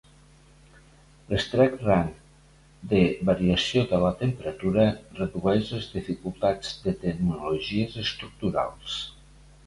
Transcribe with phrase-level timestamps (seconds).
[1.31, 2.07] L'estret rang
[2.93, 4.85] de variació de la temperatura
[5.19, 8.97] redueix les dificultats de tecnologies estructurals.